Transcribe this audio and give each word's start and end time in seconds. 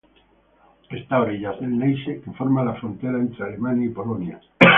Esta 0.89 1.17
a 1.17 1.21
orillas 1.21 1.59
del 1.59 1.77
Neisse 1.77 2.21
que 2.21 2.31
forma 2.31 2.63
la 2.65 2.73
frontera 2.73 3.19
entre 3.19 3.43
Alemania 3.43 3.85
y 3.85 3.89
Polonia. 3.89 4.41